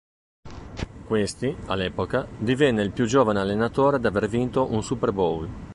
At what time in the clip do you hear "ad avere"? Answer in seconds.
3.97-4.27